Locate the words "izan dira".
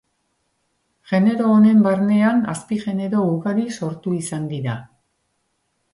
4.25-4.79